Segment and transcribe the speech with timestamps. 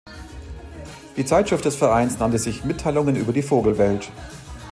[1.15, 4.11] Die Zeitschrift des Vereins nannte sich "Mitteilungen über die Vogelwelt".